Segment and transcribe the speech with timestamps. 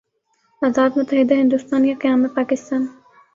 [0.67, 2.81] آزاد متحدہ ہندوستان یا قیام پاکستان؟